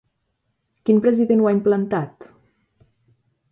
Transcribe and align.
Quin 0.89 1.01
president 1.03 1.45
ho 1.45 1.51
ha 1.51 1.53
implantat? 1.57 2.29